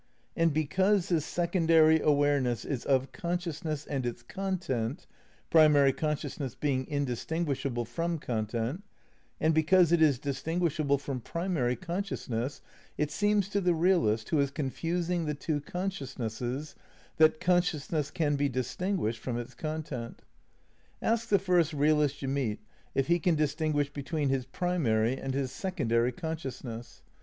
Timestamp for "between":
23.93-24.29